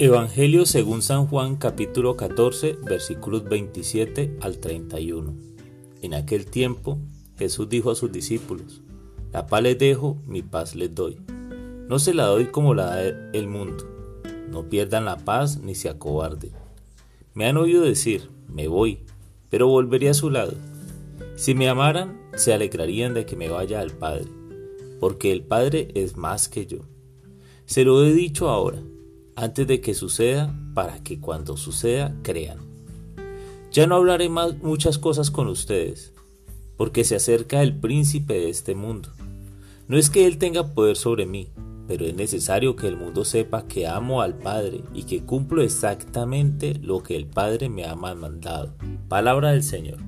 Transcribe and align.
Evangelio 0.00 0.66
según 0.66 1.02
San 1.02 1.28
Juan 1.28 1.54
capítulo 1.54 2.16
14 2.16 2.78
versículos 2.82 3.44
27 3.44 4.38
al 4.40 4.58
31. 4.58 5.32
En 6.02 6.14
aquel 6.14 6.46
tiempo 6.46 6.98
Jesús 7.38 7.68
dijo 7.68 7.92
a 7.92 7.94
sus 7.94 8.10
discípulos, 8.10 8.82
La 9.32 9.46
paz 9.46 9.62
les 9.62 9.78
dejo, 9.78 10.18
mi 10.26 10.42
paz 10.42 10.74
les 10.74 10.92
doy. 10.92 11.16
No 11.88 12.00
se 12.00 12.12
la 12.12 12.24
doy 12.26 12.46
como 12.46 12.74
la 12.74 12.86
da 12.86 13.02
el 13.04 13.46
mundo. 13.46 13.84
No 14.50 14.68
pierdan 14.68 15.04
la 15.04 15.18
paz 15.18 15.60
ni 15.60 15.76
se 15.76 15.88
acobarden. 15.88 16.50
Me 17.32 17.46
han 17.46 17.56
oído 17.56 17.82
decir, 17.82 18.30
me 18.48 18.66
voy, 18.66 18.98
pero 19.48 19.68
volveré 19.68 20.08
a 20.08 20.14
su 20.14 20.28
lado. 20.28 20.54
Si 21.36 21.54
me 21.54 21.68
amaran, 21.68 22.20
se 22.34 22.52
alegrarían 22.52 23.14
de 23.14 23.26
que 23.26 23.36
me 23.36 23.48
vaya 23.48 23.78
al 23.78 23.92
Padre, 23.92 24.26
porque 24.98 25.30
el 25.30 25.44
Padre 25.44 25.92
es 25.94 26.16
más 26.16 26.48
que 26.48 26.66
yo. 26.66 26.78
Se 27.64 27.84
lo 27.84 28.04
he 28.04 28.12
dicho 28.12 28.48
ahora 28.48 28.82
antes 29.36 29.66
de 29.66 29.80
que 29.80 29.94
suceda, 29.94 30.54
para 30.74 31.02
que 31.02 31.20
cuando 31.20 31.56
suceda 31.56 32.14
crean. 32.22 32.58
Ya 33.72 33.86
no 33.86 33.96
hablaré 33.96 34.28
más 34.28 34.56
muchas 34.58 34.98
cosas 34.98 35.30
con 35.30 35.48
ustedes, 35.48 36.12
porque 36.76 37.04
se 37.04 37.16
acerca 37.16 37.62
el 37.62 37.78
príncipe 37.78 38.34
de 38.34 38.50
este 38.50 38.74
mundo. 38.74 39.10
No 39.88 39.98
es 39.98 40.10
que 40.10 40.26
él 40.26 40.38
tenga 40.38 40.74
poder 40.74 40.96
sobre 40.96 41.26
mí, 41.26 41.48
pero 41.88 42.06
es 42.06 42.14
necesario 42.14 42.76
que 42.76 42.88
el 42.88 42.96
mundo 42.96 43.24
sepa 43.24 43.66
que 43.66 43.86
amo 43.86 44.22
al 44.22 44.38
Padre 44.38 44.82
y 44.94 45.02
que 45.02 45.24
cumplo 45.24 45.62
exactamente 45.62 46.74
lo 46.80 47.02
que 47.02 47.16
el 47.16 47.26
Padre 47.26 47.68
me 47.68 47.84
ha 47.84 47.94
mandado. 47.94 48.74
Palabra 49.08 49.50
del 49.50 49.62
Señor. 49.62 49.98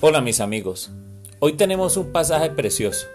Hola 0.00 0.20
mis 0.20 0.40
amigos. 0.40 0.90
Hoy 1.44 1.54
tenemos 1.54 1.96
un 1.96 2.12
pasaje 2.12 2.50
precioso. 2.50 3.08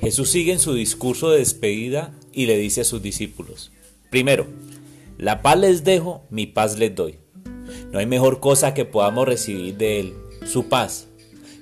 Jesús 0.00 0.28
sigue 0.28 0.50
en 0.50 0.58
su 0.58 0.74
discurso 0.74 1.30
de 1.30 1.38
despedida 1.38 2.12
y 2.32 2.46
le 2.46 2.56
dice 2.56 2.80
a 2.80 2.84
sus 2.84 3.00
discípulos, 3.00 3.70
primero, 4.10 4.48
la 5.18 5.40
paz 5.40 5.60
les 5.60 5.84
dejo, 5.84 6.24
mi 6.30 6.46
paz 6.46 6.76
les 6.80 6.92
doy. 6.96 7.20
No 7.92 8.00
hay 8.00 8.06
mejor 8.06 8.40
cosa 8.40 8.74
que 8.74 8.84
podamos 8.84 9.28
recibir 9.28 9.76
de 9.76 10.00
Él, 10.00 10.14
su 10.44 10.68
paz. 10.68 11.06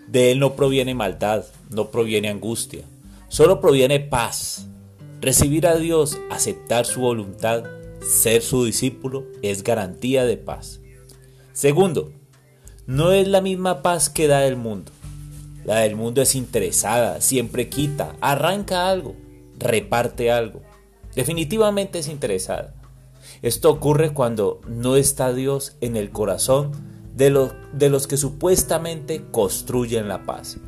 De 0.09 0.33
Él 0.33 0.39
no 0.39 0.57
proviene 0.57 0.95
maldad, 0.95 1.45
no 1.69 1.91
proviene 1.91 2.31
angustia, 2.31 2.85
solo 3.29 3.61
proviene 3.61 4.01
paz. 4.01 4.69
Recibir 5.21 5.67
a 5.67 5.77
Dios, 5.77 6.19
aceptar 6.31 6.87
su 6.87 7.01
voluntad, 7.01 7.65
ser 8.01 8.41
su 8.41 8.65
discípulo, 8.65 9.27
es 9.43 9.63
garantía 9.63 10.25
de 10.25 10.39
paz. 10.39 10.81
Segundo, 11.53 12.15
no 12.87 13.13
es 13.13 13.29
la 13.29 13.43
misma 13.43 13.83
paz 13.83 14.09
que 14.09 14.27
da 14.27 14.47
el 14.47 14.57
mundo. 14.57 14.91
La 15.65 15.81
del 15.81 15.97
mundo 15.97 16.23
es 16.23 16.35
interesada, 16.35 17.21
siempre 17.21 17.69
quita, 17.69 18.17
arranca 18.21 18.89
algo, 18.89 19.15
reparte 19.59 20.31
algo. 20.31 20.63
Definitivamente 21.15 22.01
es 22.01 22.09
interesada. 22.09 22.75
Esto 23.43 23.71
ocurre 23.71 24.13
cuando 24.13 24.61
no 24.67 24.97
está 24.97 25.33
Dios 25.33 25.77
en 25.81 25.97
el 25.97 26.11
corazón 26.11 26.73
de 27.15 27.31
los, 27.31 27.53
de 27.73 27.91
los 27.91 28.07
que 28.07 28.17
supuestamente 28.17 29.25
construyen 29.31 30.09
la 30.09 30.25
paz. 30.25 30.59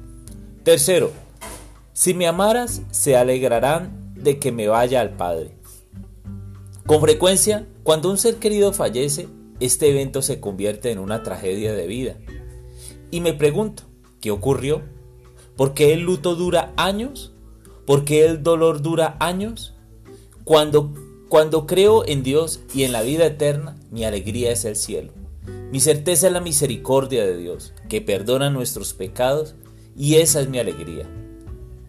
Tercero, 0.62 1.10
si 1.92 2.14
me 2.14 2.26
amaras, 2.26 2.82
se 2.90 3.16
alegrarán 3.16 4.14
de 4.14 4.38
que 4.38 4.52
me 4.52 4.68
vaya 4.68 5.00
al 5.00 5.16
Padre. 5.16 5.56
Con 6.86 7.00
frecuencia, 7.00 7.66
cuando 7.82 8.10
un 8.10 8.18
ser 8.18 8.36
querido 8.36 8.72
fallece, 8.72 9.28
este 9.60 9.90
evento 9.90 10.20
se 10.22 10.40
convierte 10.40 10.90
en 10.90 10.98
una 10.98 11.22
tragedia 11.22 11.72
de 11.72 11.86
vida. 11.86 12.16
Y 13.10 13.20
me 13.20 13.32
pregunto, 13.32 13.84
¿Qué 14.24 14.30
ocurrió? 14.30 14.80
¿Por 15.54 15.74
qué 15.74 15.92
el 15.92 16.00
luto 16.00 16.34
dura 16.34 16.72
años? 16.78 17.34
¿Por 17.84 18.06
qué 18.06 18.24
el 18.24 18.42
dolor 18.42 18.80
dura 18.80 19.18
años? 19.20 19.74
Cuando, 20.44 20.94
cuando 21.28 21.66
creo 21.66 22.06
en 22.06 22.22
Dios 22.22 22.60
y 22.74 22.84
en 22.84 22.92
la 22.92 23.02
vida 23.02 23.26
eterna, 23.26 23.76
mi 23.90 24.06
alegría 24.06 24.50
es 24.50 24.64
el 24.64 24.76
cielo. 24.76 25.12
Mi 25.70 25.78
certeza 25.78 26.28
es 26.28 26.32
la 26.32 26.40
misericordia 26.40 27.26
de 27.26 27.36
Dios, 27.36 27.74
que 27.90 28.00
perdona 28.00 28.48
nuestros 28.48 28.94
pecados, 28.94 29.56
y 29.94 30.14
esa 30.14 30.40
es 30.40 30.48
mi 30.48 30.58
alegría. 30.58 31.06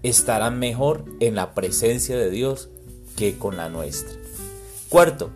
Estarán 0.03 0.59
mejor 0.59 1.05
en 1.21 1.35
la 1.35 1.53
presencia 1.53 2.17
de 2.17 2.29
Dios 2.29 2.67
que 3.15 3.37
con 3.37 3.55
la 3.55 3.69
nuestra. 3.69 4.13
Cuarto, 4.89 5.29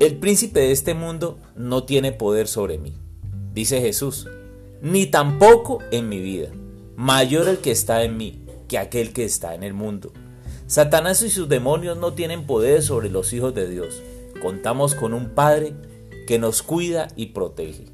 el 0.00 0.18
príncipe 0.18 0.58
de 0.58 0.72
este 0.72 0.94
mundo 0.94 1.38
no 1.54 1.84
tiene 1.84 2.10
poder 2.10 2.48
sobre 2.48 2.78
mí. 2.78 2.94
Dice 3.54 3.80
Jesús, 3.80 4.26
ni 4.82 5.06
tampoco 5.06 5.78
en 5.92 6.08
mi 6.08 6.20
vida. 6.20 6.48
Mayor 6.96 7.48
el 7.48 7.58
que 7.58 7.70
está 7.70 8.02
en 8.02 8.16
mí 8.16 8.44
que 8.68 8.78
aquel 8.78 9.12
que 9.12 9.24
está 9.24 9.54
en 9.54 9.62
el 9.62 9.74
mundo. 9.74 10.12
Satanás 10.66 11.22
y 11.22 11.30
sus 11.30 11.48
demonios 11.48 11.96
no 11.98 12.14
tienen 12.14 12.46
poder 12.46 12.82
sobre 12.82 13.10
los 13.10 13.32
hijos 13.32 13.54
de 13.54 13.68
Dios. 13.68 14.02
Contamos 14.40 14.94
con 14.94 15.14
un 15.14 15.30
Padre 15.30 15.74
que 16.26 16.38
nos 16.38 16.62
cuida 16.62 17.08
y 17.14 17.26
protege. 17.26 17.86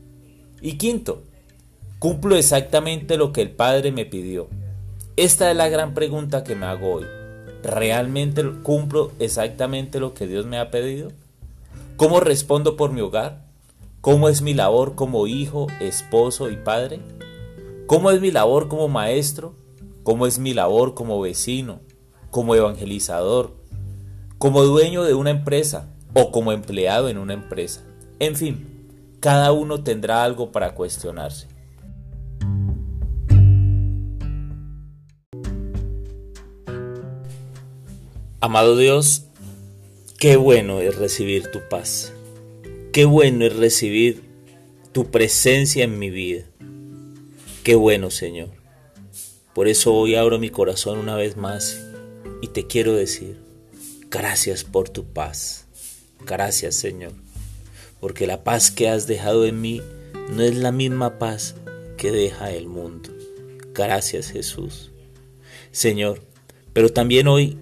Y 0.63 0.79
quinto, 0.79 1.25
cumplo 1.99 2.37
exactamente 2.37 3.17
lo 3.17 3.33
que 3.33 3.43
el 3.43 3.51
Padre 3.51 3.93
me 3.93 4.07
pidió. 4.07 4.49
Esta 5.17 5.51
es 5.51 5.57
la 5.57 5.69
gran 5.69 5.95
pregunta 5.95 6.45
que 6.45 6.55
me 6.55 6.67
hago 6.67 6.95
hoy. 6.95 7.07
¿Realmente 7.63 8.45
cumplo 8.63 9.13
exactamente 9.19 10.01
lo 10.01 10.15
que 10.15 10.27
Dios 10.27 10.47
me 10.47 10.59
ha 10.59 10.71
pedido? 10.71 11.11
¿Cómo 11.97 12.21
respondo 12.21 12.77
por 12.77 12.93
mi 12.93 13.01
hogar? 13.01 13.48
¿Cómo 14.11 14.31
es 14.31 14.41
mi 14.41 14.55
labor 14.55 14.95
como 14.95 15.27
hijo, 15.27 15.67
esposo 15.81 16.49
y 16.49 16.57
padre? 16.57 17.03
¿Cómo 17.87 18.11
es 18.11 18.23
mi 18.23 18.31
labor 18.31 18.69
como 18.69 18.89
maestro? 18.89 19.55
¿Cómo 20.03 20.27
es 20.27 20.39
mi 20.39 20.55
labor 20.55 20.95
como 20.95 21.21
vecino, 21.21 21.81
como 22.31 22.55
evangelizador, 22.55 23.55
como 24.39 24.65
dueño 24.65 25.05
de 25.05 25.13
una 25.13 25.29
empresa 25.29 25.95
o 26.15 26.33
como 26.33 26.53
empleado 26.53 27.11
en 27.11 27.19
una 27.19 27.35
empresa? 27.35 27.83
En 28.19 28.35
fin, 28.35 28.89
cada 29.21 29.53
uno 29.53 29.85
tendrá 29.85 30.25
algo 30.25 30.53
para 30.53 30.75
cuestionarse. 30.75 31.47
Amado 38.41 38.75
Dios, 38.75 39.27
qué 40.19 40.39
bueno 40.39 40.81
es 40.81 40.97
recibir 40.97 41.51
tu 41.51 41.59
paz. 41.69 42.15
Qué 42.93 43.05
bueno 43.05 43.45
es 43.45 43.55
recibir 43.55 44.23
tu 44.93 45.11
presencia 45.11 45.85
en 45.85 45.99
mi 45.99 46.09
vida. 46.09 46.45
Qué 47.63 47.75
bueno, 47.75 48.11
Señor. 48.11 48.49
Por 49.55 49.69
eso 49.69 49.93
hoy 49.93 50.15
abro 50.15 50.39
mi 50.39 50.49
corazón 50.49 50.99
una 50.99 51.15
vez 51.15 51.37
más 51.37 51.85
y 52.41 52.49
te 52.49 52.67
quiero 52.67 52.95
decir, 52.95 53.37
gracias 54.11 54.65
por 54.65 54.89
tu 54.89 55.05
paz. 55.05 55.67
Gracias, 56.27 56.77
Señor. 56.77 57.13
Porque 58.01 58.27
la 58.27 58.43
paz 58.43 58.71
que 58.71 58.89
has 58.89 59.07
dejado 59.07 59.45
en 59.45 59.61
mí 59.61 59.83
no 60.33 60.43
es 60.43 60.57
la 60.57 60.73
misma 60.73 61.19
paz 61.19 61.57
que 61.99 62.11
deja 62.11 62.53
el 62.53 62.69
mundo. 62.69 63.11
Gracias, 63.75 64.31
Jesús. 64.31 64.93
Señor, 65.73 66.23
pero 66.73 66.89
también 66.89 67.29
hoy 67.29 67.59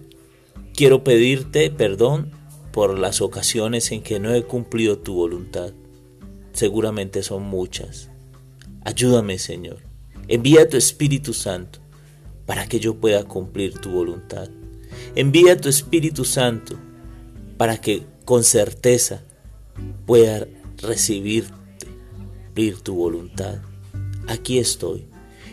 quiero 0.73 1.03
pedirte 1.03 1.71
perdón 1.71 2.31
por 2.77 2.99
las 2.99 3.23
ocasiones 3.23 3.91
en 3.91 4.03
que 4.03 4.21
no 4.21 4.35
he 4.35 4.43
cumplido 4.43 4.99
tu 4.99 5.15
voluntad. 5.15 5.73
Seguramente 6.53 7.23
son 7.23 7.43
muchas. 7.43 8.11
Ayúdame, 8.85 9.39
Señor. 9.39 9.79
Envía 10.29 10.69
tu 10.69 10.77
Espíritu 10.77 11.33
Santo 11.33 11.79
para 12.45 12.67
que 12.69 12.79
yo 12.79 12.97
pueda 12.97 13.25
cumplir 13.25 13.79
tu 13.79 13.93
voluntad. 13.93 14.51
Envía 15.15 15.59
tu 15.59 15.71
Espíritu 15.71 16.27
Santo 16.27 16.77
para 17.57 17.81
que 17.81 18.03
con 18.27 18.45
certeza 18.45 19.23
pueda 20.05 20.47
recibirte, 20.77 21.87
cumplir 22.45 22.81
tu 22.81 22.95
voluntad. 22.95 23.57
Aquí 24.29 24.59
estoy. 24.59 25.07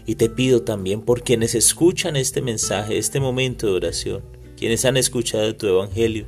Y 0.06 0.16
te 0.16 0.28
pido 0.28 0.64
también 0.64 1.00
por 1.04 1.24
quienes 1.24 1.56
escuchan 1.56 2.18
este 2.18 2.42
mensaje, 2.42 2.98
este 2.98 3.22
momento 3.22 3.68
de 3.68 3.74
oración, 3.76 4.24
quienes 4.58 4.84
han 4.84 4.98
escuchado 4.98 5.56
tu 5.56 5.68
Evangelio, 5.68 6.26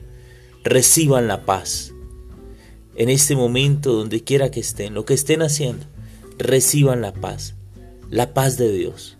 reciban 0.65 1.27
la 1.27 1.45
paz. 1.45 1.93
En 2.95 3.09
este 3.09 3.35
momento, 3.35 3.93
donde 3.93 4.23
quiera 4.23 4.51
que 4.51 4.59
estén, 4.59 4.93
lo 4.93 5.05
que 5.05 5.13
estén 5.13 5.41
haciendo, 5.41 5.85
reciban 6.37 7.01
la 7.01 7.13
paz. 7.13 7.53
La 8.09 8.33
paz 8.33 8.57
de 8.57 8.71
Dios. 8.71 9.17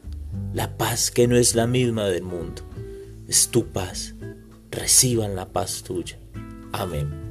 La 0.54 0.78
paz 0.78 1.12
que 1.12 1.28
no 1.28 1.38
es 1.38 1.56
la 1.56 1.68
misma 1.68 2.06
del 2.06 2.24
mundo. 2.24 2.64
Es 3.28 3.50
tu 3.50 3.68
paz. 3.68 4.16
Reciban 4.72 5.36
la 5.36 5.48
paz 5.50 5.84
tuya. 5.84 6.18
Amén. 6.72 7.25